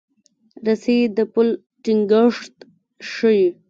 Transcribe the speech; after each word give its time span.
رسۍ 0.65 0.97
د 1.15 1.17
پل 1.33 1.47
ټینګښت 1.83 2.55
ښيي. 3.11 3.47